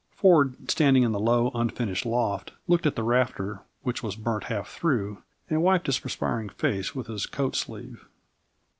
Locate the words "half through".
4.45-5.21